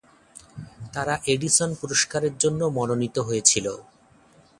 [0.93, 3.65] তারা এডিসন পুরস্কারের জন্য মনোনীত হয়েছিল।